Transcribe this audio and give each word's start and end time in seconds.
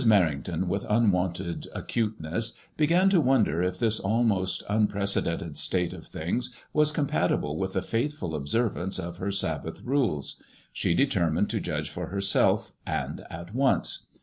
Merrington 0.03 0.65
with 0.67 0.83
unwonted 0.89 1.67
acuteness 1.75 2.53
began 2.75 3.07
to 3.11 3.21
consider 3.21 3.61
if 3.61 3.77
this 3.77 3.99
almost 3.99 4.63
unprecedented 4.67 5.55
state 5.57 5.93
of 5.93 6.07
things 6.07 6.57
was 6.73 6.89
compatible 6.89 7.55
with 7.55 7.75
a 7.75 7.83
faithful 7.83 8.33
observance 8.33 8.97
of 8.97 9.17
her 9.17 9.29
Sab 9.29 9.63
bath 9.63 9.83
rules. 9.83 10.41
She 10.73 10.95
determined 10.95 11.51
to 11.51 11.59
judge 11.61 11.91
for 11.91 12.07
herself, 12.07 12.71
and 12.83 13.25
at 13.29 13.53
once. 13.53 14.07